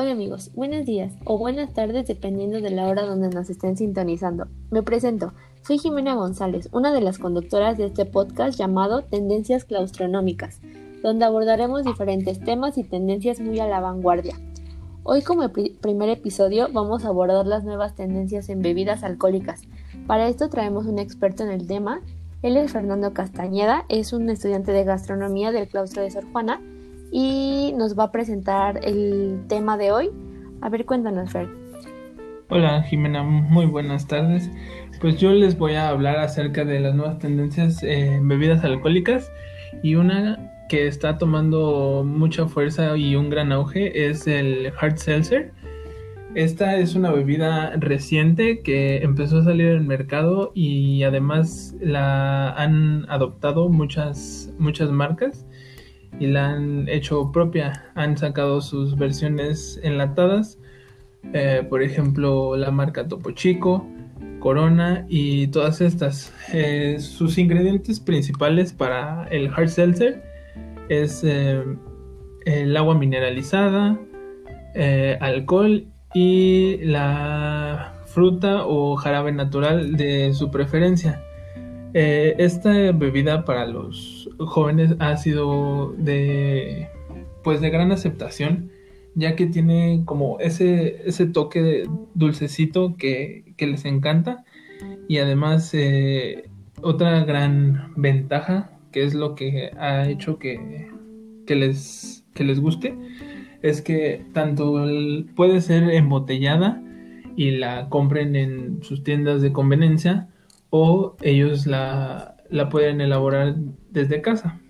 Hola 0.00 0.12
amigos, 0.12 0.52
buenos 0.54 0.86
días 0.86 1.12
o 1.24 1.38
buenas 1.38 1.74
tardes 1.74 2.06
dependiendo 2.06 2.60
de 2.60 2.70
la 2.70 2.86
hora 2.86 3.02
donde 3.02 3.30
nos 3.30 3.50
estén 3.50 3.76
sintonizando. 3.76 4.46
Me 4.70 4.84
presento, 4.84 5.32
soy 5.66 5.78
Jimena 5.78 6.14
González, 6.14 6.68
una 6.70 6.92
de 6.92 7.00
las 7.00 7.18
conductoras 7.18 7.76
de 7.76 7.86
este 7.86 8.04
podcast 8.04 8.56
llamado 8.56 9.02
Tendencias 9.02 9.64
Claustronómicas, 9.64 10.60
donde 11.02 11.24
abordaremos 11.24 11.82
diferentes 11.82 12.38
temas 12.38 12.78
y 12.78 12.84
tendencias 12.84 13.40
muy 13.40 13.58
a 13.58 13.66
la 13.66 13.80
vanguardia. 13.80 14.36
Hoy 15.02 15.22
como 15.22 15.48
primer 15.48 16.10
episodio 16.10 16.68
vamos 16.72 17.04
a 17.04 17.08
abordar 17.08 17.48
las 17.48 17.64
nuevas 17.64 17.96
tendencias 17.96 18.48
en 18.50 18.62
bebidas 18.62 19.02
alcohólicas. 19.02 19.62
Para 20.06 20.28
esto 20.28 20.48
traemos 20.48 20.86
un 20.86 21.00
experto 21.00 21.42
en 21.42 21.50
el 21.50 21.66
tema. 21.66 22.02
Él 22.42 22.56
es 22.56 22.70
Fernando 22.70 23.12
Castañeda, 23.12 23.84
es 23.88 24.12
un 24.12 24.30
estudiante 24.30 24.70
de 24.70 24.84
gastronomía 24.84 25.50
del 25.50 25.66
claustro 25.66 26.02
de 26.02 26.12
Sor 26.12 26.24
Juana 26.30 26.60
y 27.10 27.72
nos 27.76 27.98
va 27.98 28.04
a 28.04 28.12
presentar 28.12 28.80
el 28.84 29.44
tema 29.48 29.76
de 29.76 29.92
hoy. 29.92 30.10
A 30.60 30.68
ver, 30.68 30.84
cuéntanos, 30.84 31.30
Fer. 31.30 31.48
Hola, 32.50 32.82
Jimena, 32.82 33.22
muy 33.22 33.66
buenas 33.66 34.06
tardes. 34.06 34.50
Pues 35.00 35.18
yo 35.18 35.32
les 35.32 35.58
voy 35.58 35.74
a 35.74 35.88
hablar 35.88 36.18
acerca 36.18 36.64
de 36.64 36.80
las 36.80 36.94
nuevas 36.94 37.18
tendencias 37.18 37.82
en 37.82 38.26
bebidas 38.26 38.64
alcohólicas 38.64 39.30
y 39.82 39.94
una 39.94 40.38
que 40.68 40.86
está 40.86 41.18
tomando 41.18 42.04
mucha 42.06 42.46
fuerza 42.46 42.96
y 42.96 43.16
un 43.16 43.30
gran 43.30 43.52
auge 43.52 44.08
es 44.08 44.26
el 44.26 44.72
hard 44.80 44.96
seltzer. 44.96 45.52
Esta 46.34 46.76
es 46.76 46.94
una 46.94 47.10
bebida 47.10 47.70
reciente 47.76 48.60
que 48.60 48.98
empezó 48.98 49.38
a 49.38 49.44
salir 49.44 49.68
al 49.68 49.82
mercado 49.82 50.52
y 50.54 51.02
además 51.02 51.74
la 51.80 52.50
han 52.52 53.06
adoptado 53.08 53.68
muchas 53.68 54.52
muchas 54.58 54.90
marcas 54.90 55.46
y 56.20 56.26
la 56.26 56.50
han 56.50 56.88
hecho 56.88 57.30
propia. 57.32 57.90
Han 57.94 58.16
sacado 58.16 58.60
sus 58.60 58.96
versiones 58.96 59.80
enlatadas, 59.82 60.58
eh, 61.32 61.66
por 61.68 61.82
ejemplo 61.82 62.56
la 62.56 62.70
marca 62.70 63.06
Topo 63.06 63.30
Chico, 63.32 63.86
Corona 64.40 65.06
y 65.08 65.48
todas 65.48 65.80
estas. 65.80 66.32
Eh, 66.52 66.96
sus 67.00 67.38
ingredientes 67.38 68.00
principales 68.00 68.72
para 68.72 69.26
el 69.30 69.48
hard 69.48 69.68
seltzer 69.68 70.22
es 70.88 71.22
eh, 71.24 71.62
el 72.46 72.76
agua 72.76 72.94
mineralizada, 72.94 73.98
alcohol 75.20 75.86
y 76.14 76.78
la 76.82 77.94
fruta 78.06 78.64
o 78.64 78.96
jarabe 78.96 79.32
natural 79.32 79.96
de 79.96 80.32
su 80.32 80.50
preferencia. 80.50 81.22
Esta 81.94 82.92
bebida 82.92 83.44
para 83.44 83.66
los 83.66 84.30
jóvenes 84.38 84.94
ha 84.98 85.16
sido 85.16 85.94
de 85.96 86.88
pues 87.42 87.60
de 87.60 87.70
gran 87.70 87.92
aceptación 87.92 88.70
ya 89.18 89.34
que 89.34 89.46
tiene 89.46 90.02
como 90.04 90.38
ese, 90.38 91.02
ese 91.08 91.26
toque 91.26 91.60
de 91.60 91.90
dulcecito 92.14 92.96
que, 92.96 93.44
les 93.58 93.84
encanta. 93.84 94.44
Y 95.08 95.18
además 95.18 95.74
eh, 95.74 96.48
otra 96.82 97.24
gran 97.24 97.92
ventaja 97.96 98.70
que 98.92 99.02
es 99.02 99.14
lo 99.14 99.34
que 99.34 99.72
ha 99.76 100.08
hecho 100.08 100.38
que, 100.38 100.88
les, 101.48 102.24
que 102.34 102.44
les 102.44 102.60
guste 102.60 102.96
es 103.62 103.82
que 103.82 104.24
tanto 104.32 104.86
puede 105.34 105.60
ser 105.60 105.90
embotellada 105.90 106.80
y 107.34 107.50
la 107.52 107.88
compren 107.88 108.36
en 108.36 108.82
sus 108.82 109.02
tiendas 109.02 109.42
de 109.42 109.52
conveniencia 109.52 110.28
o 110.70 111.16
ellos 111.22 111.66
la, 111.66 112.36
la 112.50 112.68
pueden 112.68 113.00
elaborar 113.00 113.56
desde 113.90 114.22
casa. 114.22 114.60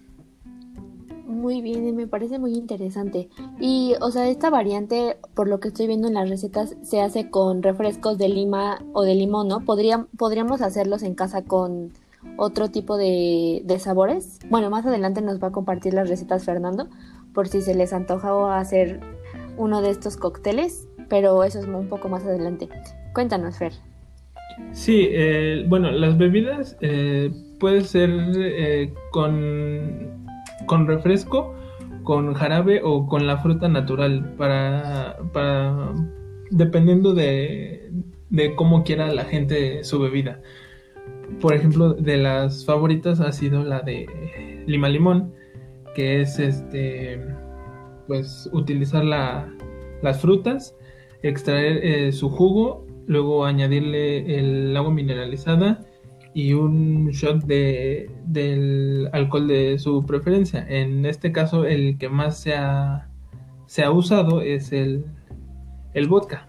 Muy 1.27 1.61
bien, 1.61 1.95
me 1.95 2.07
parece 2.07 2.39
muy 2.39 2.55
interesante. 2.55 3.29
Y, 3.61 3.95
o 4.01 4.11
sea, 4.11 4.29
esta 4.29 4.51
variante, 4.51 5.19
por 5.35 5.47
lo 5.47 5.61
que 5.61 5.69
estoy 5.69 5.87
viendo 5.87 6.09
en 6.09 6.15
las 6.15 6.29
recetas, 6.29 6.75
se 6.83 7.01
hace 7.01 7.31
con 7.31 7.63
refrescos 7.63 8.19
de 8.19 8.29
lima 8.29 8.83
o 8.93 9.03
de 9.03 9.15
limón, 9.15 9.49
¿no? 9.49 9.61
podríamos 9.61 10.63
hacerlos 10.63 11.03
en 11.03 11.15
casa 11.15 11.43
con 11.43 11.93
otro 12.37 12.71
tipo 12.71 12.97
de, 12.97 13.63
de, 13.65 13.79
sabores. 13.79 14.39
Bueno, 14.51 14.71
más 14.71 14.87
adelante 14.87 15.21
nos 15.21 15.41
va 15.41 15.49
a 15.49 15.53
compartir 15.53 15.95
las 15.95 16.09
recetas 16.09 16.45
Fernando, 16.45 16.89
por 17.33 17.47
si 17.47 17.63
se 17.63 17.75
les 17.75 17.93
antoja 17.93 18.59
hacer 18.59 19.01
uno 19.57 19.83
de 19.83 19.91
estos 19.91 20.17
cócteles, 20.17 20.89
pero 21.09 21.45
eso 21.45 21.61
es 21.61 21.67
un 21.67 21.89
poco 21.89 22.09
más 22.09 22.25
adelante. 22.25 22.69
Cuéntanos, 23.13 23.59
Fer. 23.59 23.88
Sí, 24.73 25.09
eh, 25.11 25.65
bueno, 25.69 25.91
las 25.91 26.17
bebidas 26.19 26.77
eh, 26.81 27.31
puede 27.59 27.83
ser 27.83 28.11
eh, 28.37 28.93
con, 29.11 30.27
con 30.67 30.87
refresco, 30.87 31.55
con 32.05 32.33
jarabe 32.35 32.81
o 32.85 33.07
con 33.07 33.27
la 33.27 33.39
fruta 33.39 33.69
natural 33.69 34.35
para, 34.37 35.19
para 35.33 35.95
dependiendo 36.51 37.15
de, 37.15 37.91
de 38.31 38.55
cómo 38.55 38.85
quiera 38.85 39.13
la 39.13 39.25
gente 39.25 39.85
su 39.85 39.99
bebida. 39.99 40.41
Por 41.41 41.55
ejemplo, 41.55 41.93
de 41.95 42.17
las 42.17 42.65
favoritas 42.65 43.21
ha 43.21 43.33
sido 43.33 43.65
la 43.65 43.81
de 43.81 44.07
lima 44.67 44.89
limón, 44.89 45.33
que 45.95 46.21
es 46.21 46.39
este 46.39 47.21
pues 48.07 48.49
utilizar 48.53 49.05
la, 49.05 49.53
las 50.03 50.21
frutas, 50.21 50.75
extraer 51.23 51.85
eh, 51.85 52.13
su 52.13 52.31
jugo, 52.31 52.87
luego 53.09 53.45
añadirle 53.45 54.39
el 54.39 54.77
agua 54.77 54.93
mineralizada 54.93 55.81
y 56.35 56.53
un 56.53 57.09
shot 57.09 57.45
de, 57.47 58.11
del 58.27 59.09
alcohol 59.13 59.49
de 59.49 59.79
su 59.79 60.05
preferencia. 60.05 60.65
En 60.69 61.05
este 61.07 61.33
caso, 61.33 61.65
el 61.65 61.99
que 61.99 62.09
más 62.11 62.39
se 62.39 62.55
ha, 62.55 63.09
se 63.67 63.83
ha 63.83 63.91
usado 63.91 64.43
es 64.43 64.73
el, 64.73 65.07
el 65.95 66.07
vodka. 66.07 66.47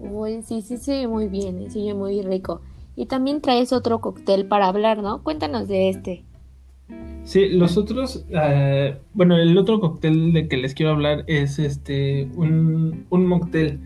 Uy, 0.00 0.42
sí, 0.42 0.62
sí, 0.62 0.76
sí, 0.76 1.06
muy 1.06 1.28
bien, 1.28 1.70
sí, 1.70 1.94
muy 1.94 2.22
rico. 2.22 2.60
Y 2.96 3.06
también 3.06 3.40
traes 3.40 3.72
otro 3.72 4.00
cóctel 4.00 4.46
para 4.46 4.66
hablar, 4.66 5.00
¿no? 5.00 5.22
Cuéntanos 5.22 5.68
de 5.68 5.88
este. 5.88 6.24
Sí, 7.22 7.50
los 7.50 7.76
otros, 7.78 8.26
eh, 8.30 8.98
bueno, 9.14 9.38
el 9.38 9.56
otro 9.56 9.78
cóctel 9.78 10.32
de 10.32 10.48
que 10.48 10.56
les 10.56 10.74
quiero 10.74 10.90
hablar 10.90 11.22
es 11.28 11.60
este, 11.60 12.28
un, 12.34 13.06
un 13.10 13.26
mocktail 13.26 13.78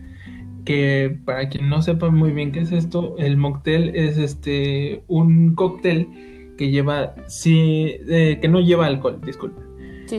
que 0.67 1.17
para 1.23 1.47
quien 1.47 1.69
no 1.69 1.81
sepa 1.81 2.09
muy 2.09 2.31
bien 2.31 2.51
qué 2.51 2.59
es 2.59 2.73
esto, 2.73 3.15
el 3.17 3.37
mocktail 3.37 3.95
es 3.95 4.17
este 4.17 5.01
un 5.07 5.55
cóctel 5.55 6.09
que 6.57 6.69
lleva 6.69 7.15
sí 7.27 7.95
eh, 8.09 8.39
que 8.41 8.49
no 8.49 8.59
lleva 8.59 8.85
alcohol, 8.85 9.21
disculpen. 9.25 9.63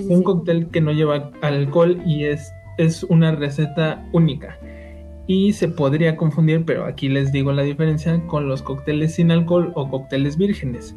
un 0.08 0.22
cóctel 0.22 0.68
que 0.68 0.80
no 0.80 0.92
lleva 0.92 1.32
alcohol 1.42 2.00
y 2.06 2.24
es 2.24 2.50
es 2.78 3.02
una 3.02 3.32
receta 3.32 4.08
única. 4.12 4.58
Y 5.26 5.52
se 5.52 5.68
podría 5.68 6.16
confundir, 6.16 6.64
pero 6.64 6.86
aquí 6.86 7.10
les 7.10 7.30
digo 7.30 7.52
la 7.52 7.62
diferencia 7.62 8.18
con 8.26 8.48
los 8.48 8.62
cócteles 8.62 9.16
sin 9.16 9.30
alcohol 9.30 9.70
o 9.74 9.90
cócteles 9.90 10.38
vírgenes. 10.38 10.96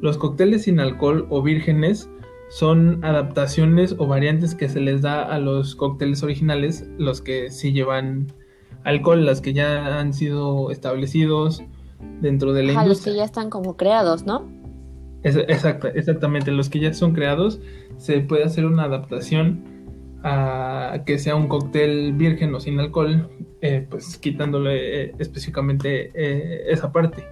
Los 0.00 0.16
cócteles 0.16 0.62
sin 0.62 0.78
alcohol 0.78 1.26
o 1.30 1.42
vírgenes 1.42 2.08
son 2.50 3.04
adaptaciones 3.04 3.96
o 3.98 4.06
variantes 4.06 4.54
que 4.54 4.68
se 4.68 4.78
les 4.78 5.02
da 5.02 5.24
a 5.24 5.40
los 5.40 5.74
cócteles 5.74 6.22
originales, 6.22 6.88
los 6.98 7.20
que 7.20 7.50
sí 7.50 7.72
llevan 7.72 8.28
alcohol, 8.86 9.26
las 9.26 9.40
que 9.40 9.52
ya 9.52 9.98
han 9.98 10.14
sido 10.14 10.70
establecidos 10.70 11.62
dentro 12.20 12.52
de 12.52 12.62
la 12.62 12.72
industria. 12.72 12.88
los 12.88 13.00
que 13.02 13.14
ya 13.16 13.24
están 13.24 13.50
como 13.50 13.76
creados, 13.76 14.24
¿no? 14.24 14.48
exactamente, 15.22 16.52
los 16.52 16.68
que 16.70 16.78
ya 16.78 16.94
son 16.94 17.12
creados, 17.12 17.60
se 17.96 18.20
puede 18.20 18.44
hacer 18.44 18.64
una 18.64 18.84
adaptación 18.84 19.64
a 20.22 21.02
que 21.04 21.18
sea 21.18 21.34
un 21.34 21.48
cóctel 21.48 22.12
virgen 22.12 22.54
o 22.54 22.60
sin 22.60 22.78
alcohol, 22.78 23.28
eh, 23.60 23.84
pues 23.90 24.18
quitándole 24.18 25.02
eh, 25.02 25.14
específicamente 25.18 26.12
eh, 26.14 26.66
esa 26.68 26.92
parte. 26.92 27.24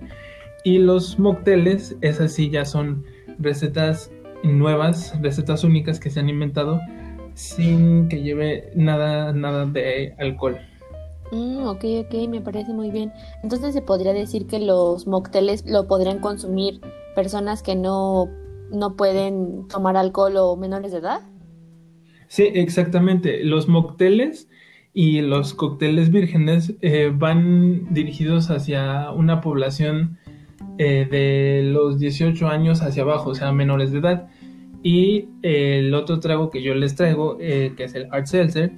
Y 0.65 0.79
los 0.79 1.21
mocteles, 1.21 1.97
esas 2.01 2.33
sí 2.33 2.51
ya 2.51 2.65
son 2.65 3.05
recetas 3.39 4.11
nuevas, 4.43 5.17
recetas 5.23 5.63
únicas 5.63 6.01
que 6.01 6.11
se 6.11 6.19
han 6.19 6.29
inventado 6.29 6.81
sin 7.35 8.09
que 8.09 8.23
lleve 8.23 8.73
nada, 8.75 9.33
nada 9.33 9.67
de 9.67 10.15
alcohol. 10.19 10.59
Mm, 11.33 11.67
ok, 11.67 11.85
ok, 12.07 12.29
me 12.29 12.41
parece 12.41 12.73
muy 12.73 12.91
bien. 12.91 13.13
Entonces 13.43 13.75
se 13.75 13.83
podría 13.83 14.13
decir 14.13 14.47
que 14.47 14.59
los 14.59 15.07
mocteles 15.07 15.65
lo 15.67 15.87
podrían 15.87 16.19
consumir 16.21 16.81
personas 17.15 17.63
que 17.63 17.75
no, 17.75 18.29
no 18.71 18.97
pueden 18.97 19.67
tomar 19.69 19.97
alcohol 19.97 20.37
o 20.37 20.57
menores 20.57 20.93
de 20.93 20.99
edad. 20.99 21.21
Sí, 22.29 22.51
exactamente. 22.55 23.45
Los 23.45 23.69
mocteles 23.69 24.49
y 24.93 25.23
los 25.23 25.55
cócteles 25.55 26.11
vírgenes 26.11 26.75
eh, 26.81 27.13
van 27.13 27.93
dirigidos 27.93 28.51
hacia 28.51 29.11
una 29.11 29.41
población 29.41 30.19
eh, 30.79 31.07
de 31.11 31.63
los 31.65 31.99
18 31.99 32.49
años 32.49 32.81
hacia 32.83 33.03
abajo, 33.03 33.31
o 33.31 33.35
sea, 33.35 33.53
menores 33.53 33.93
de 33.93 33.99
edad. 33.99 34.29
Y 34.83 35.29
eh, 35.43 35.79
el 35.79 35.95
otro 35.95 36.21
trago 36.21 36.51
que 36.51 36.63
yo 36.63 36.75
les 36.75 36.95
traigo, 36.95 37.39
que 37.39 37.75
es 37.79 37.95
el 37.95 38.07
hard 38.11 38.27
seltzer, 38.27 38.73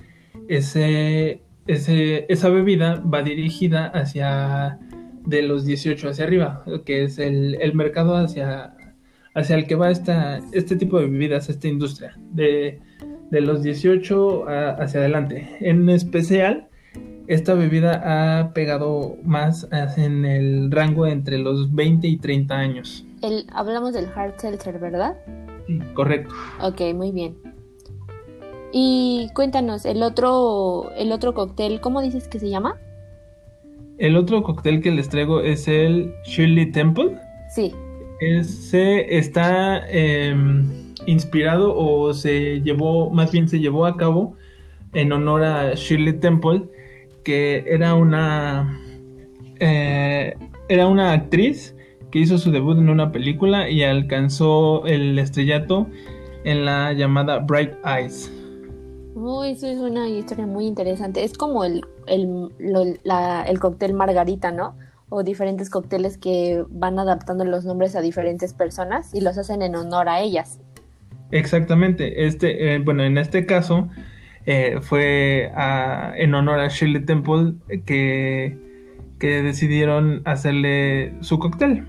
ese 0.48 1.42
esa 1.66 2.48
bebida 2.48 3.02
va 3.02 3.22
dirigida 3.22 3.86
hacia 3.86 4.78
de 5.24 5.42
los 5.42 5.64
18 5.64 6.08
hacia 6.08 6.24
arriba, 6.24 6.64
que 6.84 7.04
es 7.04 7.18
el, 7.18 7.58
mercado 7.74 8.16
hacia, 8.16 8.74
hacia 9.34 9.56
el 9.56 9.66
que 9.66 9.74
va 9.74 9.90
esta, 9.90 10.40
este 10.52 10.76
tipo 10.76 10.98
de 10.98 11.06
bebidas, 11.06 11.48
esta 11.48 11.68
industria, 11.68 12.16
de, 12.32 12.80
de 13.30 13.40
los 13.40 13.62
18 13.62 14.48
hacia 14.48 15.00
adelante. 15.00 15.56
En 15.60 15.88
especial, 15.90 16.68
esta 17.26 17.54
bebida 17.54 18.38
ha 18.40 18.52
pegado 18.52 19.16
más 19.24 19.68
en 19.96 20.24
el 20.24 20.70
rango 20.70 21.06
entre 21.06 21.38
los 21.38 21.74
20 21.74 22.06
y 22.06 22.16
30 22.18 22.54
años. 22.54 23.04
El, 23.22 23.46
hablamos 23.52 23.92
del 23.94 24.06
hard 24.14 24.38
seltzer, 24.38 24.78
¿verdad? 24.78 25.16
Sí, 25.66 25.80
correcto. 25.94 26.32
Ok, 26.60 26.80
muy 26.94 27.10
bien. 27.10 27.34
Y 28.78 29.30
cuéntanos, 29.32 29.86
el 29.86 30.02
otro, 30.02 30.92
el 30.98 31.10
otro 31.10 31.32
cóctel, 31.32 31.80
¿cómo 31.80 32.02
dices 32.02 32.28
que 32.28 32.38
se 32.38 32.50
llama? 32.50 32.78
El 33.96 34.18
otro 34.18 34.42
cóctel 34.42 34.82
que 34.82 34.90
les 34.90 35.08
traigo 35.08 35.40
es 35.40 35.66
el 35.66 36.12
Shirley 36.26 36.72
Temple. 36.72 37.16
Sí. 37.54 37.72
Ese 38.20 39.16
está 39.16 39.82
em, 39.88 40.92
inspirado 41.06 41.74
o 41.74 42.12
se 42.12 42.60
llevó, 42.60 43.08
más 43.08 43.32
bien 43.32 43.48
se 43.48 43.60
llevó 43.60 43.86
a 43.86 43.96
cabo 43.96 44.36
en 44.92 45.10
honor 45.10 45.42
a 45.42 45.72
Shirley 45.72 46.20
Temple, 46.20 46.64
que 47.24 47.64
era 47.66 47.94
una, 47.94 48.78
eh, 49.58 50.34
era 50.68 50.86
una 50.86 51.14
actriz 51.14 51.74
que 52.10 52.18
hizo 52.18 52.36
su 52.36 52.50
debut 52.50 52.76
en 52.76 52.90
una 52.90 53.10
película 53.10 53.70
y 53.70 53.84
alcanzó 53.84 54.84
el 54.84 55.18
estrellato 55.18 55.86
en 56.44 56.66
la 56.66 56.92
llamada 56.92 57.38
Bright 57.38 57.72
Eyes. 57.82 58.30
Uy, 59.16 59.52
eso 59.52 59.66
es 59.66 59.78
una 59.78 60.10
historia 60.10 60.46
muy 60.46 60.66
interesante. 60.66 61.24
Es 61.24 61.38
como 61.38 61.64
el, 61.64 61.86
el, 62.06 62.50
el 62.60 63.60
cóctel 63.60 63.94
Margarita, 63.94 64.52
¿no? 64.52 64.76
O 65.08 65.22
diferentes 65.22 65.70
cócteles 65.70 66.18
que 66.18 66.62
van 66.68 66.98
adaptando 66.98 67.46
los 67.46 67.64
nombres 67.64 67.96
a 67.96 68.02
diferentes 68.02 68.52
personas 68.52 69.14
y 69.14 69.22
los 69.22 69.38
hacen 69.38 69.62
en 69.62 69.74
honor 69.74 70.10
a 70.10 70.20
ellas. 70.20 70.60
Exactamente. 71.30 72.26
Este, 72.26 72.74
eh, 72.74 72.78
bueno, 72.78 73.04
en 73.04 73.16
este 73.16 73.46
caso 73.46 73.88
eh, 74.44 74.80
fue 74.82 75.50
en 76.16 76.34
honor 76.34 76.60
a 76.60 76.68
Shirley 76.68 77.06
Temple 77.06 77.54
que, 77.86 78.58
que 79.18 79.42
decidieron 79.42 80.20
hacerle 80.26 81.14
su 81.22 81.38
cóctel. 81.38 81.86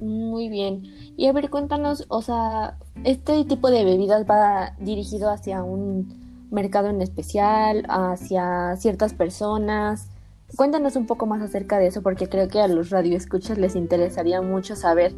Muy 0.00 0.48
bien. 0.48 0.82
Y 1.16 1.26
a 1.28 1.32
ver, 1.32 1.50
cuéntanos, 1.50 2.04
o 2.08 2.20
sea, 2.20 2.78
este 3.04 3.44
tipo 3.44 3.70
de 3.70 3.84
bebidas 3.84 4.26
va 4.28 4.74
dirigido 4.80 5.30
hacia 5.30 5.62
un 5.62 6.27
mercado 6.50 6.88
en 6.88 7.02
especial, 7.02 7.84
hacia 7.88 8.76
ciertas 8.76 9.14
personas. 9.14 10.10
Cuéntanos 10.56 10.96
un 10.96 11.06
poco 11.06 11.26
más 11.26 11.42
acerca 11.42 11.78
de 11.78 11.88
eso 11.88 12.02
porque 12.02 12.28
creo 12.28 12.48
que 12.48 12.60
a 12.60 12.68
los 12.68 12.90
radioescuchas 12.90 13.58
les 13.58 13.76
interesaría 13.76 14.40
mucho 14.40 14.76
saber 14.76 15.12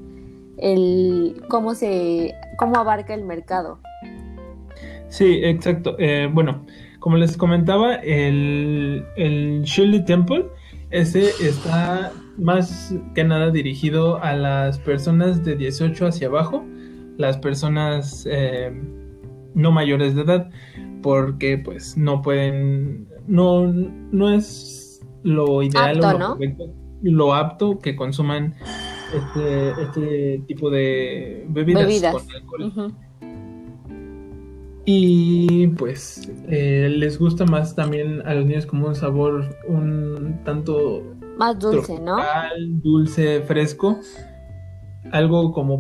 el 0.59 1.43
cómo 1.49 1.75
se 1.75 2.35
cómo 2.59 2.77
abarca 2.77 3.15
el 3.15 3.25
mercado. 3.25 3.79
Sí, 5.09 5.41
exacto. 5.43 5.97
Eh, 5.99 6.29
bueno, 6.33 6.65
como 6.99 7.17
les 7.17 7.37
comentaba, 7.37 7.97
el, 7.97 9.05
el 9.17 9.63
Shirley 9.63 10.05
Temple, 10.05 10.47
ese 10.91 11.31
está 11.41 12.13
más 12.37 12.95
que 13.15 13.25
nada 13.25 13.51
dirigido 13.51 14.23
a 14.23 14.35
las 14.35 14.79
personas 14.79 15.45
de 15.45 15.57
18 15.57 16.07
hacia 16.07 16.29
abajo, 16.29 16.65
las 17.17 17.39
personas 17.39 18.27
eh, 18.31 18.73
no 19.55 19.73
mayores 19.73 20.15
de 20.15 20.23
edad 20.23 20.51
porque 21.03 21.59
pues 21.59 21.97
no 21.97 22.23
pueden, 22.23 23.09
no, 23.27 23.67
no 23.67 24.31
es 24.31 25.01
lo 25.23 25.63
ideal 25.63 26.01
o 26.03 26.39
lo, 27.03 27.35
apto 27.35 27.79
que 27.79 27.97
consuman 27.97 28.55
este, 29.15 29.83
este 29.83 30.45
tipo 30.47 30.71
de 30.71 31.47
bebidas, 31.49 32.13
con 32.13 32.23
alcohol. 32.31 32.95
Y 34.85 35.69
pues 35.69 36.31
eh, 36.49 36.89
les 36.91 37.19
gusta 37.19 37.45
más 37.45 37.77
también 37.77 38.27
a 38.27 38.35
los 38.35 38.47
niños 38.47 38.67
como 38.67 38.89
un 38.89 38.95
sabor 38.95 39.57
un 39.69 40.41
tanto 40.45 41.03
más 41.37 41.59
dulce, 41.59 41.99
¿no? 42.01 42.17
Dulce, 42.83 43.43
fresco. 43.43 44.01
Algo 45.13 45.53
como 45.53 45.79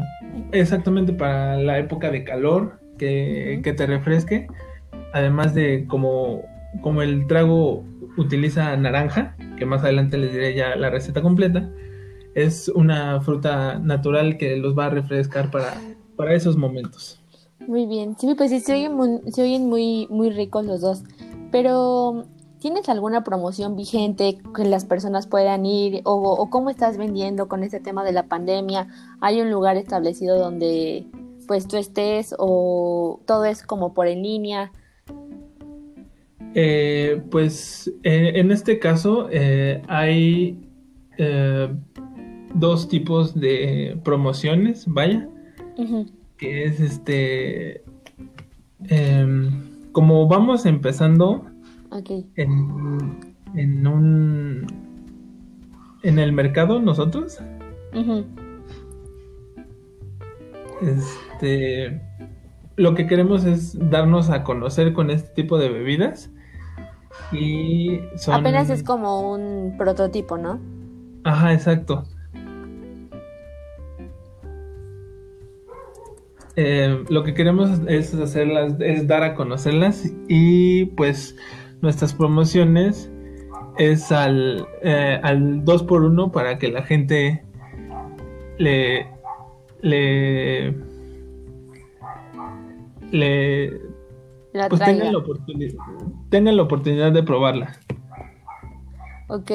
exactamente 0.52 1.12
para 1.12 1.56
la 1.56 1.78
época 1.78 2.11
de 2.11 2.25
calor 2.25 2.81
que, 2.99 3.61
que 3.62 3.72
te 3.72 3.87
refresque 3.87 4.46
además 5.12 5.54
de 5.54 5.86
como, 5.86 6.42
como 6.82 7.02
el 7.02 7.26
trago 7.26 7.84
utiliza 8.16 8.76
naranja, 8.76 9.36
que 9.58 9.66
más 9.66 9.82
adelante 9.82 10.18
les 10.18 10.32
diré 10.32 10.54
ya 10.54 10.76
la 10.76 10.90
receta 10.90 11.22
completa, 11.22 11.70
es 12.34 12.68
una 12.68 13.20
fruta 13.20 13.78
natural 13.78 14.38
que 14.38 14.56
los 14.56 14.78
va 14.78 14.86
a 14.86 14.90
refrescar 14.90 15.50
para, 15.50 15.74
para 16.16 16.34
esos 16.34 16.56
momentos. 16.56 17.20
Muy 17.66 17.86
bien, 17.86 18.16
sí, 18.18 18.34
pues 18.34 18.50
sí, 18.50 18.60
se 18.60 18.72
oyen 18.72 18.94
muy, 18.94 19.20
se 19.30 19.42
oyen 19.42 19.68
muy, 19.68 20.06
muy 20.10 20.30
ricos 20.30 20.64
los 20.64 20.80
dos, 20.80 21.02
pero 21.52 22.24
¿tienes 22.58 22.88
alguna 22.88 23.22
promoción 23.22 23.76
vigente 23.76 24.38
que 24.54 24.64
las 24.64 24.84
personas 24.84 25.26
puedan 25.26 25.66
ir 25.66 26.00
o, 26.04 26.14
o 26.14 26.50
cómo 26.50 26.70
estás 26.70 26.96
vendiendo 26.96 27.48
con 27.48 27.62
este 27.62 27.80
tema 27.80 28.04
de 28.04 28.12
la 28.12 28.24
pandemia? 28.28 28.88
¿Hay 29.20 29.40
un 29.40 29.50
lugar 29.50 29.76
establecido 29.76 30.38
donde 30.38 31.06
pues 31.46 31.66
tú 31.66 31.76
estés 31.76 32.34
o 32.38 33.20
todo 33.26 33.44
es 33.44 33.62
como 33.62 33.92
por 33.92 34.06
en 34.06 34.22
línea? 34.22 34.72
Eh, 36.55 37.23
pues 37.31 37.93
eh, 38.02 38.32
en 38.35 38.50
este 38.50 38.81
caso 38.81 39.29
eh, 39.31 39.82
hay 39.87 40.58
dos 42.55 42.88
tipos 42.88 43.38
de 43.38 44.00
promociones, 44.02 44.85
vaya, 44.87 45.29
que 46.38 46.64
es 46.64 46.81
este, 46.81 47.85
em, 48.88 49.50
como 49.93 50.26
vamos 50.26 50.64
empezando 50.64 51.44
en, 52.37 53.20
en, 53.55 53.87
un, 53.87 54.67
en 56.03 56.19
el 56.19 56.32
mercado 56.32 56.81
nosotros, 56.81 57.38
este, 60.81 62.00
lo 62.76 62.94
que 62.94 63.06
queremos 63.06 63.44
es 63.44 63.76
darnos 63.91 64.31
a 64.31 64.43
conocer 64.43 64.94
con 64.94 65.11
este 65.11 65.29
tipo 65.35 65.58
de 65.58 65.69
bebidas 65.69 66.31
y 67.32 68.00
Apenas 68.31 68.71
es 68.71 68.82
como 68.82 69.32
un 69.32 69.77
prototipo, 69.77 70.37
¿no? 70.38 70.61
Ajá, 71.25 71.53
exacto. 71.53 72.05
Eh, 76.56 77.05
lo 77.09 77.23
que 77.23 77.32
queremos 77.32 77.81
es 77.87 78.12
hacerlas, 78.15 78.75
es 78.81 79.06
dar 79.06 79.23
a 79.23 79.35
conocerlas 79.35 80.12
y 80.29 80.87
pues 80.87 81.37
nuestras 81.81 82.13
promociones 82.13 83.10
es 83.79 84.13
al, 84.13 84.67
eh, 84.82 85.19
al 85.22 85.65
2x1 85.65 86.31
para 86.32 86.58
que 86.58 86.69
la 86.69 86.82
gente 86.82 87.43
le, 88.58 89.06
le, 89.81 90.75
le 93.10 93.90
pues 94.52 94.80
tengan 94.82 95.12
la, 95.12 95.19
oportunidad, 95.19 95.74
tengan 96.28 96.56
la 96.56 96.62
oportunidad 96.62 97.12
de 97.12 97.22
probarla. 97.22 97.78
Ok, 99.28 99.50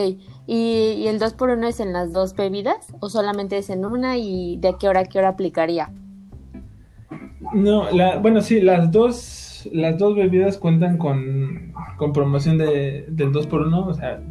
¿Y, 0.48 1.08
el 1.08 1.20
2 1.20 1.34
por 1.34 1.50
1 1.50 1.68
es 1.68 1.80
en 1.80 1.92
las 1.92 2.14
dos 2.14 2.36
bebidas 2.36 2.94
o 3.00 3.10
solamente 3.10 3.58
es 3.58 3.70
en 3.70 3.86
una 3.86 4.18
y 4.18 4.58
de 4.58 4.76
qué 4.80 4.88
hora 4.88 5.02
a 5.02 5.06
qué 5.06 5.20
hora 5.20 5.30
aplicaría? 5.30 5.92
No, 7.54 7.92
la, 7.92 8.20
bueno, 8.20 8.42
sí, 8.42 8.62
las 8.62 8.92
dos, 8.92 9.68
las 9.72 9.98
dos 9.98 10.16
bebidas 10.16 10.58
cuentan 10.58 10.98
con, 10.98 11.74
con 11.98 12.14
promoción 12.14 12.58
de, 12.58 13.06
del 13.10 13.32
2 13.32 13.48
por 13.48 13.62
1 13.62 13.88
o 13.88 13.94
sea, 13.94 14.22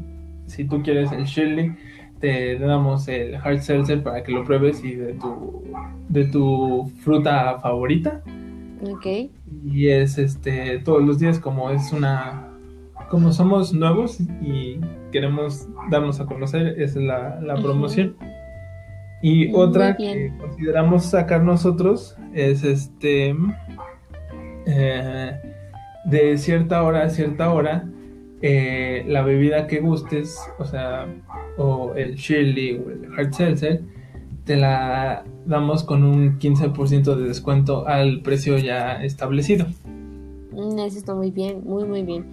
si 0.46 0.64
tú 0.64 0.82
quieres 0.82 1.10
el 1.12 1.24
Shirley, 1.24 1.76
te 2.20 2.58
damos 2.58 3.08
el 3.08 3.34
Hard 3.34 3.60
Seltzer 3.60 4.02
para 4.02 4.22
que 4.22 4.32
lo 4.32 4.44
pruebes 4.44 4.82
y 4.84 4.94
de 4.94 5.14
tu, 5.14 5.62
de 6.08 6.24
tu 6.26 6.90
fruta 7.00 7.58
favorita. 7.58 8.22
Y 9.64 9.88
es 9.88 10.18
este 10.18 10.78
todos 10.78 11.02
los 11.02 11.18
días 11.18 11.38
como 11.38 11.70
es 11.70 11.92
una 11.92 12.50
como 13.08 13.32
somos 13.32 13.72
nuevos 13.72 14.18
y 14.42 14.80
queremos 15.12 15.68
darnos 15.90 16.20
a 16.20 16.26
conocer, 16.26 16.80
es 16.80 16.96
la, 16.96 17.38
promoción. 17.62 18.16
Y 19.22 19.54
otra 19.54 19.96
que 19.96 20.32
consideramos 20.38 21.04
sacar 21.06 21.42
nosotros 21.42 22.16
es 22.34 22.64
este 22.64 23.34
eh, 24.66 25.40
de 26.06 26.38
cierta 26.38 26.82
hora 26.82 27.04
a 27.04 27.10
cierta 27.10 27.52
hora 27.52 27.88
eh, 28.42 29.04
la 29.06 29.22
bebida 29.22 29.66
que 29.66 29.80
gustes, 29.80 30.38
o 30.58 30.64
sea, 30.64 31.06
o 31.56 31.94
el 31.94 32.16
chili 32.16 32.78
o 32.78 32.90
el 32.90 33.08
hard 33.16 33.32
seltzer, 33.32 33.82
te 34.44 34.56
la 34.56 35.24
damos 35.46 35.84
con 35.84 36.04
un 36.04 36.38
15% 36.38 37.14
de 37.16 37.28
descuento 37.28 37.86
al 37.86 38.20
precio 38.20 38.58
ya 38.58 39.02
establecido. 39.02 39.66
Mm, 40.52 40.78
eso 40.80 40.98
está 40.98 41.14
muy 41.14 41.30
bien, 41.30 41.62
muy 41.64 41.84
muy 41.84 42.02
bien. 42.02 42.24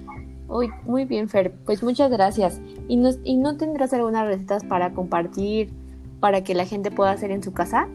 Uy, 0.47 0.69
muy 0.85 1.05
bien, 1.05 1.29
Fer. 1.29 1.53
Pues 1.65 1.81
muchas 1.81 2.11
gracias. 2.11 2.61
¿Y, 2.89 2.97
nos, 2.97 3.19
¿Y 3.23 3.37
no 3.37 3.55
tendrás 3.55 3.93
algunas 3.93 4.27
recetas 4.27 4.65
para 4.65 4.91
compartir 4.91 5.69
para 6.19 6.43
que 6.43 6.53
la 6.53 6.65
gente 6.65 6.91
pueda 6.91 7.11
hacer 7.11 7.31
en 7.31 7.41
su 7.41 7.53
casa? 7.53 7.87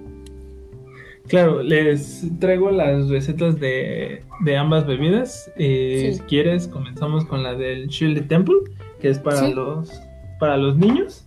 Claro, 1.29 1.63
les 1.63 2.25
traigo 2.39 2.71
las 2.71 3.09
recetas 3.09 3.59
de, 3.61 4.23
de 4.41 4.57
ambas 4.57 4.87
bebidas. 4.87 5.51
Eh, 5.57 6.13
Si 6.15 6.21
quieres, 6.21 6.69
comenzamos 6.69 7.25
con 7.25 7.43
la 7.43 7.55
del 7.55 7.89
Shirley 7.89 8.23
Temple, 8.23 8.57
que 9.01 9.11
es 9.11 9.19
para 9.19 9.49
los 9.49 9.91
para 10.39 10.57
los 10.57 10.77
niños. 10.77 11.25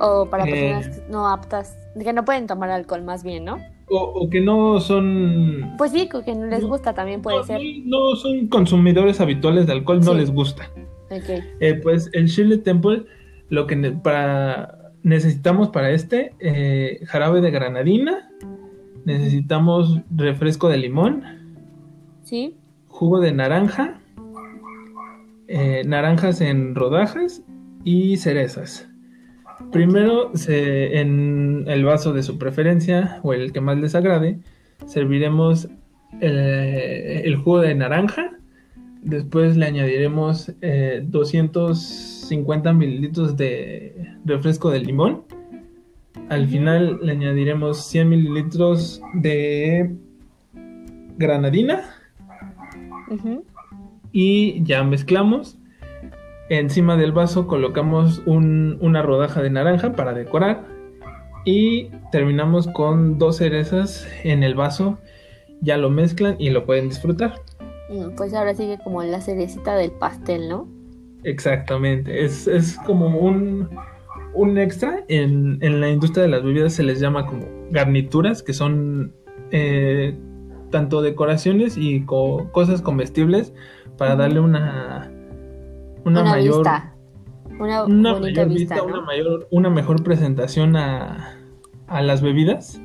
O 0.00 0.26
para 0.26 0.44
personas 0.44 0.98
eh, 0.98 1.04
no 1.08 1.28
aptas, 1.28 1.76
que 2.02 2.12
no 2.12 2.24
pueden 2.24 2.46
tomar 2.46 2.70
alcohol 2.70 3.02
más 3.02 3.22
bien, 3.22 3.44
¿no? 3.44 3.58
O, 3.88 4.28
que 4.30 4.40
no 4.40 4.80
son... 4.80 5.74
Pues 5.78 5.92
sí, 5.92 6.08
que 6.08 6.34
no 6.34 6.46
les 6.46 6.64
gusta 6.64 6.94
también 6.94 7.22
puede 7.22 7.44
ser. 7.44 7.60
No, 7.84 8.16
son 8.16 8.48
consumidores 8.48 9.20
habituales 9.20 9.66
de 9.66 9.72
alcohol, 9.72 10.00
no 10.00 10.14
les 10.14 10.32
gusta. 10.32 10.70
Okay. 11.06 11.40
Eh, 11.60 11.74
pues 11.74 12.10
el 12.12 12.26
Shirley 12.26 12.58
Temple, 12.58 13.04
lo 13.50 13.66
que 13.66 13.76
para 14.02 14.84
necesitamos 15.04 15.68
para 15.68 15.92
este, 15.92 16.34
eh, 16.40 17.00
jarabe 17.04 17.40
de 17.40 17.50
granadina, 17.52 18.30
necesitamos 19.04 20.00
refresco 20.10 20.68
de 20.68 20.78
limón, 20.78 21.22
sí. 22.22 22.56
jugo 22.88 23.20
de 23.20 23.32
naranja, 23.32 24.00
eh, 25.46 25.82
naranjas 25.86 26.40
en 26.40 26.74
rodajas 26.74 27.42
y 27.84 28.16
cerezas. 28.16 28.88
Primero, 29.72 30.32
en 30.48 31.64
el 31.66 31.84
vaso 31.84 32.12
de 32.12 32.22
su 32.22 32.38
preferencia 32.38 33.20
o 33.22 33.32
el 33.32 33.52
que 33.52 33.60
más 33.60 33.78
les 33.78 33.94
agrade, 33.94 34.38
serviremos 34.86 35.68
el, 36.20 37.36
jugo 37.36 37.60
de 37.60 37.74
naranja. 37.74 38.38
Después 39.02 39.56
le 39.56 39.66
añadiremos 39.66 40.52
250 41.02 42.70
eh, 42.70 42.72
mililitros 42.72 43.36
de 43.36 44.14
refresco 44.24 44.70
de 44.70 44.80
limón. 44.80 45.24
Al 46.28 46.46
final 46.48 46.98
le 47.02 47.12
añadiremos 47.12 47.84
100 47.84 48.08
mililitros 48.08 49.02
de 49.14 49.94
granadina. 51.18 51.82
Y 54.12 54.62
ya 54.64 54.82
mezclamos 54.84 55.58
Encima 56.48 56.96
del 56.96 57.12
vaso 57.12 57.46
colocamos 57.46 58.22
una 58.26 59.02
rodaja 59.02 59.42
de 59.42 59.50
naranja 59.50 59.92
para 59.92 60.12
decorar 60.12 60.66
y 61.44 61.90
terminamos 62.12 62.68
con 62.68 63.18
dos 63.18 63.38
cerezas 63.38 64.06
en 64.24 64.42
el 64.42 64.54
vaso. 64.54 64.98
Ya 65.60 65.78
lo 65.78 65.88
mezclan 65.88 66.36
y 66.38 66.50
lo 66.50 66.66
pueden 66.66 66.88
disfrutar. 66.88 67.40
Pues 68.16 68.34
ahora 68.34 68.54
sigue 68.54 68.78
como 68.82 69.02
la 69.02 69.20
cerecita 69.20 69.74
del 69.76 69.92
pastel, 69.92 70.48
¿no? 70.48 70.68
Exactamente, 71.22 72.24
es, 72.24 72.78
como 72.84 73.18
un, 73.18 73.70
un 74.34 74.58
extra. 74.58 75.04
En, 75.08 75.58
la 75.80 75.88
industria 75.88 76.24
de 76.24 76.28
las 76.28 76.42
bebidas 76.42 76.74
se 76.74 76.82
les 76.82 77.00
llama 77.00 77.26
como 77.26 77.46
garnituras, 77.70 78.42
que 78.42 78.52
son 78.52 79.14
eh, 79.50 80.14
tanto 80.70 81.00
decoraciones 81.00 81.76
y 81.78 82.04
cosas 82.04 82.82
comestibles 82.82 83.54
para 83.96 84.16
darle 84.16 84.40
una 84.40 85.13
una, 86.04 86.22
mayor 86.24 86.58
vista. 86.58 86.94
Una, 87.58 88.18
mayor 88.18 88.48
vista, 88.48 88.82
una 88.82 89.00
mayor, 89.00 89.48
una 89.50 89.70
mejor 89.70 90.02
presentación 90.02 90.76
a, 90.76 91.36
a 91.86 92.02
las 92.02 92.22
bebidas 92.22 92.80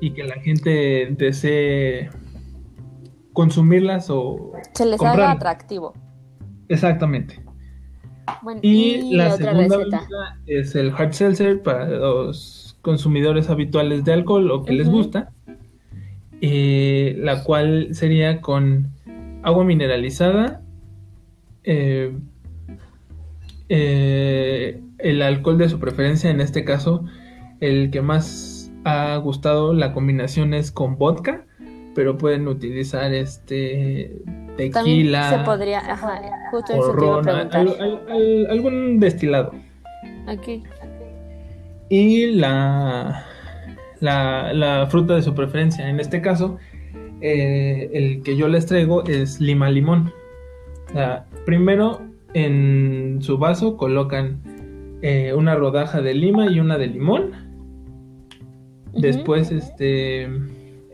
y 0.00 0.10
que 0.10 0.24
la 0.24 0.34
gente 0.40 1.08
desee 1.16 2.10
consumirlas 3.32 4.08
o 4.10 4.52
se 4.72 4.86
les 4.86 5.00
haga 5.02 5.32
atractivo. 5.32 5.94
Exactamente. 6.68 7.40
y, 8.62 9.14
la, 9.16 9.36
segunda 9.36 9.76
bebida 9.76 10.38
es 10.46 10.74
el 10.74 10.92
hard 10.92 11.12
seltzer 11.12 11.62
para 11.62 11.88
los 11.88 12.78
consumidores 12.82 13.50
habituales 13.50 14.04
de 14.04 14.12
alcohol 14.12 14.50
o 14.50 14.62
que 14.62 14.72
les 14.72 14.88
gusta, 14.88 15.32
eh, 16.40 17.16
la 17.18 17.42
cual 17.44 17.88
sería 17.92 18.40
con 18.40 18.92
agua 19.42 19.64
mineralizada, 19.64 20.62
eh, 21.64 22.16
eh, 23.68 24.80
el 24.98 25.22
alcohol 25.22 25.58
de 25.58 25.68
su 25.68 25.78
preferencia, 25.78 26.30
en 26.30 26.40
este 26.40 26.64
caso, 26.64 27.04
el 27.60 27.90
que 27.90 28.02
más 28.02 28.72
ha 28.84 29.16
gustado 29.16 29.72
la 29.72 29.92
combinación 29.92 30.54
es 30.54 30.70
con 30.70 30.98
vodka, 30.98 31.46
pero 31.94 32.18
pueden 32.18 32.48
utilizar 32.48 33.14
este 33.14 34.22
tequila. 34.56 35.30
se 35.30 35.38
podría, 35.44 35.78
ajá, 35.78 36.20
justo 36.50 36.72
eso 36.72 36.92
ron, 36.92 37.28
algún 37.28 39.00
destilado. 39.00 39.52
Aquí. 40.26 40.62
Y 41.88 42.32
la, 42.32 43.24
la, 44.00 44.86
fruta 44.90 45.14
de 45.14 45.22
su 45.22 45.34
preferencia, 45.34 45.88
en 45.88 46.00
este 46.00 46.20
caso, 46.20 46.58
eh, 47.20 47.90
el 47.92 48.22
que 48.22 48.36
yo 48.36 48.48
les 48.48 48.66
traigo 48.66 49.04
es 49.04 49.40
lima 49.40 49.70
limón. 49.70 50.12
primero 51.46 52.02
en 52.34 53.18
su 53.20 53.38
vaso 53.38 53.76
colocan 53.76 54.40
eh, 55.02 55.32
una 55.34 55.54
rodaja 55.54 56.02
de 56.02 56.14
lima 56.14 56.50
y 56.50 56.60
una 56.60 56.76
de 56.76 56.88
limón. 56.88 57.30
Después, 58.92 59.50
este, 59.50 60.28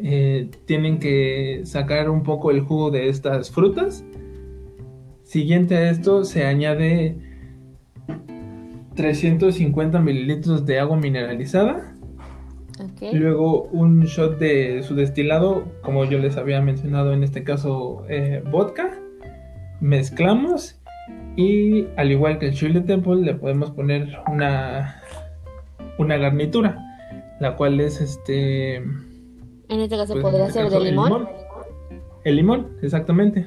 eh, 0.03 0.51
tienen 0.67 0.99
que 0.99 1.63
sacar 1.65 2.09
un 2.09 2.23
poco 2.23 2.51
el 2.51 2.61
jugo 2.61 2.91
de 2.91 3.09
estas 3.09 3.51
frutas. 3.51 4.05
Siguiente 5.23 5.77
a 5.77 5.91
esto 5.91 6.25
se 6.25 6.45
añade 6.45 7.17
350 8.97 10.01
mililitros 10.01 10.67
de 10.67 10.79
agua 10.81 10.97
mineralizada. 10.97 11.95
Luego 13.13 13.65
un 13.65 14.01
shot 14.05 14.39
de 14.39 14.83
su 14.83 14.95
destilado, 14.95 15.65
como 15.83 16.05
yo 16.07 16.19
les 16.19 16.39
había 16.39 16.63
mencionado 16.63 17.13
en 17.13 17.23
este 17.23 17.45
caso, 17.45 18.05
eh, 18.09 18.43
vodka. 18.51 18.99
Mezclamos 19.81 20.80
y 21.37 21.87
al 21.97 22.11
igual 22.11 22.39
que 22.39 22.49
el 22.49 22.55
Shirley 22.55 22.85
Temple, 22.85 23.23
le 23.23 23.35
podemos 23.35 23.71
poner 23.71 24.19
una, 24.31 25.01
una 25.99 26.17
garnitura, 26.17 26.79
la 27.41 27.57
cual 27.57 27.81
es 27.81 28.01
este. 28.01 28.77
En 28.77 29.81
este 29.81 29.97
caso 29.97 30.15
pues, 30.15 30.25
podría 30.25 30.47
este 30.47 30.61
ser 30.61 30.71
de 30.71 30.81
limón. 30.81 31.29
El 32.25 32.37
limón, 32.37 32.77
exactamente. 32.83 33.47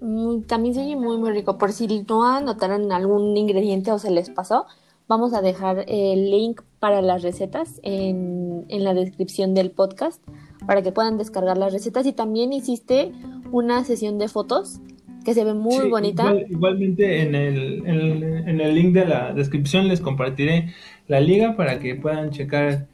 Mm, 0.00 0.42
también 0.42 0.74
se 0.74 0.80
oye 0.80 0.96
muy, 0.96 1.18
muy 1.18 1.30
rico. 1.32 1.58
Por 1.58 1.72
si 1.72 2.04
no 2.08 2.24
anotaron 2.24 2.92
algún 2.92 3.36
ingrediente 3.36 3.92
o 3.92 3.98
se 3.98 4.10
les 4.10 4.30
pasó, 4.30 4.66
vamos 5.08 5.34
a 5.34 5.42
dejar 5.42 5.84
el 5.88 6.30
link 6.30 6.62
para 6.78 7.02
las 7.02 7.22
recetas 7.22 7.80
en, 7.82 8.64
en 8.68 8.84
la 8.84 8.94
descripción 8.94 9.54
del 9.54 9.70
podcast 9.70 10.22
para 10.66 10.82
que 10.82 10.92
puedan 10.92 11.18
descargar 11.18 11.58
las 11.58 11.72
recetas. 11.72 12.06
Y 12.06 12.12
también 12.12 12.52
hiciste 12.52 13.12
una 13.50 13.84
sesión 13.84 14.18
de 14.18 14.28
fotos 14.28 14.80
que 15.24 15.34
se 15.34 15.44
ve 15.44 15.54
muy 15.54 15.88
bonita. 15.88 16.34
igualmente 16.48 17.22
en 17.22 17.34
el, 17.34 17.86
en, 17.86 18.60
el 18.60 18.74
link 18.74 18.94
de 18.94 19.06
la 19.06 19.32
descripción 19.32 19.88
les 19.88 20.00
compartiré 20.00 20.72
la 21.08 21.20
liga 21.20 21.56
para 21.56 21.78
que 21.78 21.94
puedan 21.94 22.30
checar 22.30 22.86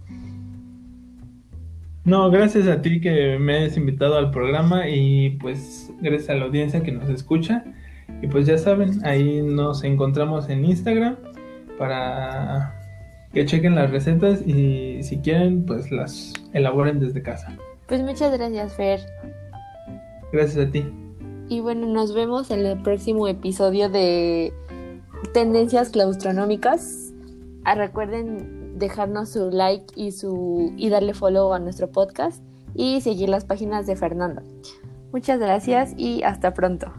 No, 2.07 2.31
gracias 2.31 2.69
a 2.69 2.81
ti 2.81 3.01
que 3.01 3.37
me 3.37 3.57
hayas 3.57 3.75
invitado 3.75 4.17
al 4.17 4.31
programa 4.31 4.87
y 4.87 5.31
pues 5.41 5.91
gracias 5.99 6.29
a 6.29 6.35
la 6.35 6.45
audiencia 6.45 6.81
que 6.81 6.93
nos 6.93 7.09
escucha. 7.09 7.65
Y 8.21 8.27
pues 8.27 8.47
ya 8.47 8.57
saben, 8.57 9.05
ahí 9.05 9.41
nos 9.41 9.83
encontramos 9.83 10.47
en 10.47 10.63
Instagram 10.63 11.17
para 11.77 12.73
que 13.33 13.45
chequen 13.45 13.75
las 13.75 13.91
recetas 13.91 14.41
y 14.47 15.03
si 15.03 15.17
quieren, 15.17 15.65
pues 15.65 15.91
las 15.91 16.31
elaboren 16.53 17.01
desde 17.01 17.21
casa. 17.21 17.57
Pues 17.87 18.01
muchas 18.01 18.31
gracias, 18.31 18.73
Fer. 18.77 19.01
Gracias 20.31 20.65
a 20.65 20.71
ti. 20.71 20.85
Y 21.49 21.59
bueno, 21.59 21.87
nos 21.87 22.15
vemos 22.15 22.51
en 22.51 22.65
el 22.65 22.81
próximo 22.83 23.27
episodio 23.27 23.89
de 23.89 24.53
Tendencias 25.33 25.89
Claustronómicas. 25.89 27.13
Ah, 27.65 27.75
recuerden 27.75 28.56
dejarnos 28.77 29.29
su 29.29 29.49
like 29.51 29.93
y, 29.95 30.11
su, 30.11 30.73
y 30.77 30.89
darle 30.89 31.13
follow 31.13 31.53
a 31.53 31.59
nuestro 31.59 31.91
podcast 31.91 32.43
y 32.73 33.01
seguir 33.01 33.29
las 33.29 33.45
páginas 33.45 33.87
de 33.87 33.95
Fernando. 33.95 34.41
Muchas 35.11 35.39
gracias 35.39 35.93
y 35.97 36.23
hasta 36.23 36.53
pronto. 36.53 36.91